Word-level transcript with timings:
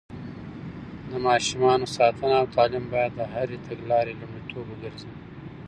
د 1.09 1.11
ماشومانو 1.27 1.85
ساتنه 1.97 2.35
او 2.41 2.45
تعليم 2.55 2.85
بايد 2.93 3.11
د 3.17 3.21
هرې 3.33 3.57
تګلارې 3.67 4.17
لومړيتوب 4.21 4.65
وګرځي. 4.69 5.11